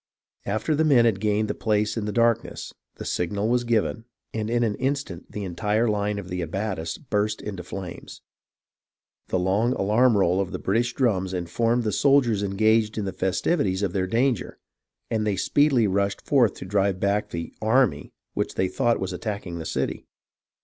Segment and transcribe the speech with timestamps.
[0.47, 4.49] After the men had gained the place in the darkness, the signal was given, and
[4.49, 8.23] in an instant the entire line of the abatis burst into flames.
[9.27, 13.83] The long alarm roll of the British drums informed the soldiers engaged in the festivities
[13.83, 14.57] of their danger,
[15.11, 19.59] and they speedily rushed forth to drive back the "army" which they thought was attacking
[19.59, 20.07] the city.